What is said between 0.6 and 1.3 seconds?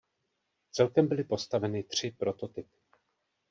Celkem byly